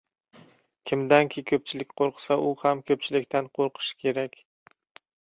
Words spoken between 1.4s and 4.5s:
ko‘pchilik qo‘rqsa, u ham ko‘pchilikdan qo‘rqishi kerak.